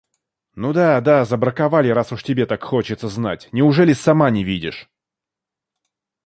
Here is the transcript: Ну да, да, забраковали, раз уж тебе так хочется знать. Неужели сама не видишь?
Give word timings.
Ну 0.55 0.73
да, 0.73 0.99
да, 0.99 1.25
забраковали, 1.25 1.89
раз 1.89 2.11
уж 2.11 2.23
тебе 2.23 2.47
так 2.47 2.63
хочется 2.63 3.07
знать. 3.07 3.47
Неужели 3.51 3.93
сама 3.93 4.31
не 4.31 4.43
видишь? 4.43 4.89